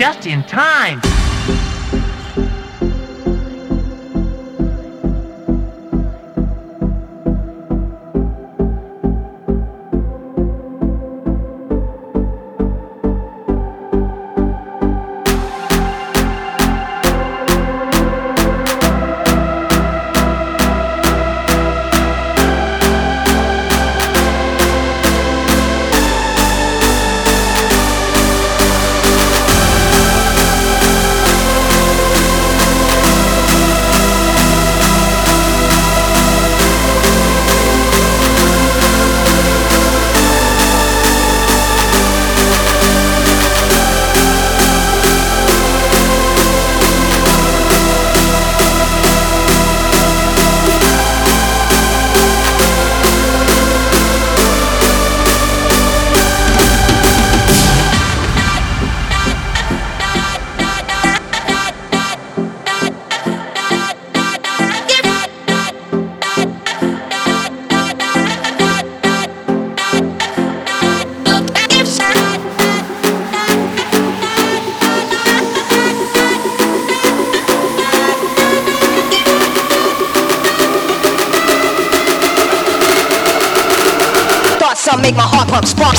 just 0.00 0.26
in 0.26 0.42
time. 0.44 1.19
Make 85.10 85.16
my 85.16 85.22
heart 85.26 85.48
pump 85.48 85.66
spark. 85.66 85.96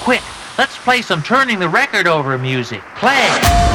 Quick, 0.00 0.22
let's 0.56 0.78
play 0.78 1.02
some 1.02 1.22
turning 1.22 1.58
the 1.58 1.68
record 1.68 2.06
over 2.06 2.38
music. 2.38 2.80
Play! 2.96 3.65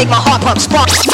Make 0.00 0.08
my 0.08 0.16
heart 0.16 0.40
pump 0.40 0.58
spark. 0.58 1.09